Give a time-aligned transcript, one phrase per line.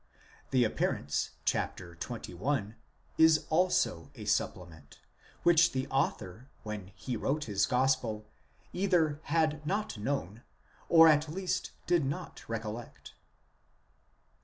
[0.49, 1.77] The appearance chap.
[1.77, 2.73] xxi.
[3.19, 4.99] is also a supplement,
[5.43, 8.25] which the author, when he wrote his gospel,
[8.73, 10.41] either had not known,
[10.89, 13.13] or at least did not recollect.